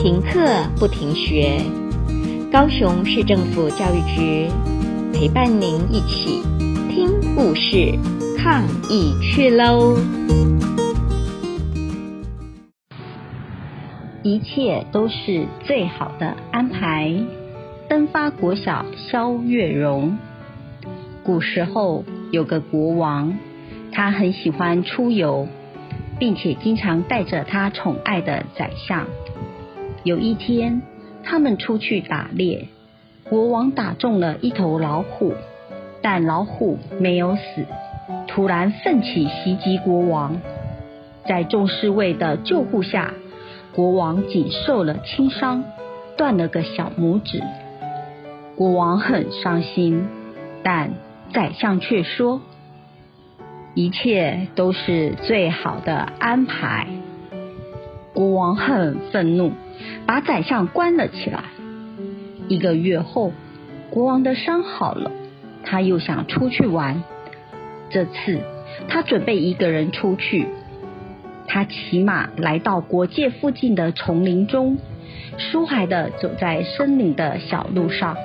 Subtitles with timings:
[0.00, 1.60] 停课不停学，
[2.52, 4.48] 高雄市政府教育局
[5.12, 6.40] 陪伴您一起
[6.88, 7.98] 听故事、
[8.38, 9.96] 抗疫去喽！
[14.22, 17.12] 一切都是最好的安排。
[17.88, 20.16] 登发国小萧月容，
[21.24, 23.36] 古时候有个国王，
[23.90, 25.48] 他很喜欢出游，
[26.20, 29.04] 并且经常带着他宠爱的宰相。
[30.08, 30.80] 有一天，
[31.22, 32.68] 他们出去打猎，
[33.24, 35.34] 国王打中了一头老虎，
[36.00, 37.66] 但老虎没有死，
[38.26, 40.40] 突然奋起袭击国王。
[41.26, 43.12] 在众侍卫的救护下，
[43.74, 45.62] 国王仅受了轻伤，
[46.16, 47.42] 断了个小拇指。
[48.56, 50.06] 国王很伤心，
[50.62, 50.92] 但
[51.34, 52.40] 宰相却说
[53.76, 56.86] ：“一切都是最好的安排。”
[58.14, 59.52] 国王很愤怒。
[60.06, 61.44] 把宰相关了起来。
[62.48, 63.32] 一个月后，
[63.90, 65.10] 国王的伤好了，
[65.64, 67.02] 他又想出去玩。
[67.90, 68.40] 这次，
[68.88, 70.46] 他准备一个人出去。
[71.46, 74.78] 他骑马来到国界附近的丛林中，
[75.38, 78.16] 舒缓的走在森林的小路上。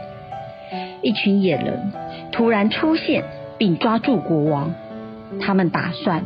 [1.02, 1.94] 一群野人
[2.32, 3.24] 突然出现，
[3.58, 4.74] 并抓住国王。
[5.40, 6.26] 他们打算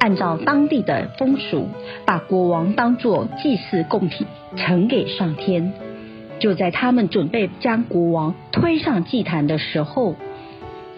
[0.00, 1.68] 按照当地的风俗，
[2.04, 4.26] 把国王当作祭祀贡品。
[4.56, 5.72] 呈给上天。
[6.40, 10.16] 就在他们准备将国王推上祭坛的时候，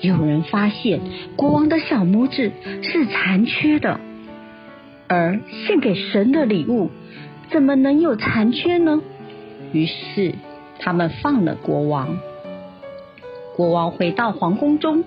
[0.00, 1.00] 有人发现
[1.36, 4.00] 国王的小拇指是残缺的，
[5.06, 6.90] 而献给神的礼物
[7.50, 9.02] 怎么能有残缺呢？
[9.72, 10.34] 于是
[10.78, 12.16] 他们放了国王。
[13.54, 15.04] 国王回到皇宫中，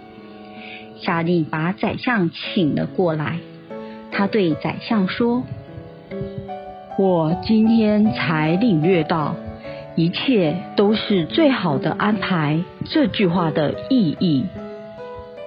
[1.02, 3.40] 下令把宰相请了过来。
[4.16, 5.44] 他对宰相说。
[6.97, 9.35] 我今天才领略到，
[9.97, 14.45] 一切都是最好的安排这句话的意义。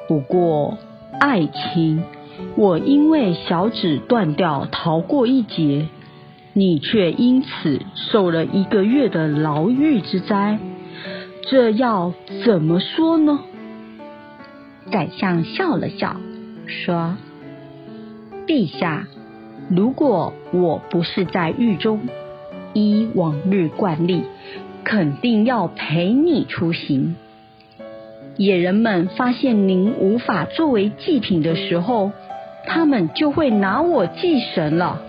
[0.07, 0.77] 不过，
[1.19, 2.03] 爱卿，
[2.57, 5.89] 我因为小指断掉逃过一劫，
[6.53, 10.59] 你却因此受了一个月的牢狱之灾，
[11.51, 12.13] 这要
[12.45, 13.41] 怎么说呢？
[14.93, 16.17] 宰相笑了笑，
[16.67, 17.17] 说
[18.49, 19.07] ：“陛下。”
[19.71, 22.01] 如果我不是在狱中，
[22.73, 24.23] 依往日惯例，
[24.83, 27.17] 肯定要陪你出行。
[28.39, 32.13] 野人们发现您无法作为祭品的时候，
[32.65, 35.03] 他们就会拿我祭神了。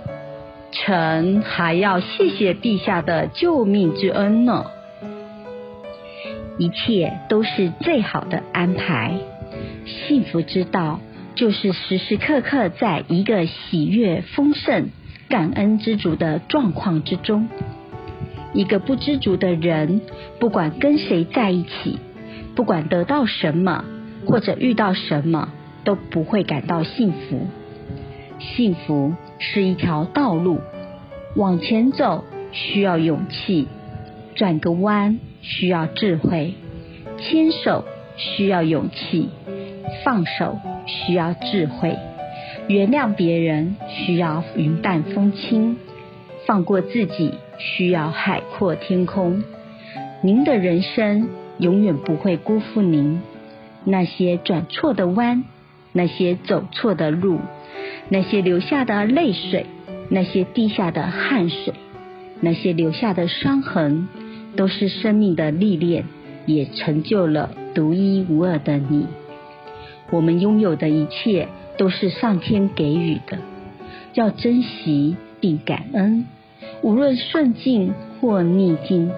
[0.72, 4.66] 臣还要谢谢陛下的救命之恩呢。
[6.58, 9.16] 一切都是最好的安排，
[9.86, 11.00] 幸福之道。
[11.36, 14.90] 就是时时刻刻在一个喜悦、丰盛、
[15.30, 17.48] 感恩知足的状况之中。
[18.54, 20.02] 一个不知足的人，
[20.40, 22.00] 不管跟谁在一起，
[22.56, 23.86] 不管得到什么
[24.26, 25.50] 或者遇到什么，
[25.84, 27.48] 都不会感到幸福。
[28.40, 30.60] 幸福是一条道路，
[31.36, 33.68] 往前走需要勇气，
[34.36, 36.56] 转个弯需要智慧，
[37.18, 37.86] 牵手
[38.18, 39.30] 需要勇气，
[40.04, 40.58] 放手。
[40.90, 41.96] 需要智慧，
[42.68, 45.78] 原谅别人需要云淡风轻，
[46.46, 49.44] 放过自己需要海阔天空。
[50.22, 51.30] 您的人生
[51.60, 53.22] 永远不会辜负您。
[53.86, 55.46] 那些转错的弯，
[55.94, 57.40] 那些走错的路，
[58.10, 59.66] 那些流下的泪水，
[60.10, 61.74] 那些滴下的汗水，
[62.42, 64.10] 那些留下的伤痕，
[64.58, 66.04] 都是生命的历练，
[66.46, 69.08] 也成就了独一无二的你。
[70.12, 71.48] 我们拥有的一切
[71.78, 73.40] 都是上天给予的，
[74.14, 76.26] 要珍惜并感恩。
[76.82, 79.12] 无论顺境或逆境，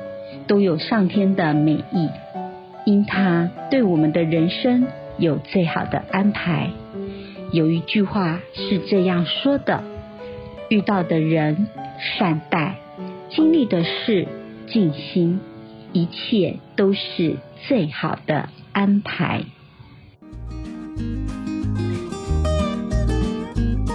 [0.47, 2.09] 都有上天的美意，
[2.85, 4.87] 因他对我们的人生
[5.17, 6.69] 有最好的安排。
[7.51, 9.83] 有一句话是这样说的：
[10.69, 11.67] 遇到的人
[12.17, 12.75] 善待，
[13.29, 14.27] 经历的事
[14.67, 15.39] 尽心，
[15.93, 17.37] 一切都是
[17.67, 19.43] 最好的安排。